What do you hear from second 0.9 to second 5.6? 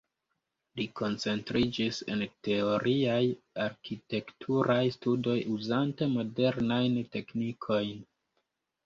koncentriĝis en teoriaj arkitekturaj studoj